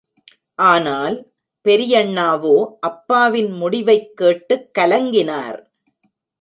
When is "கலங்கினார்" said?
4.79-5.59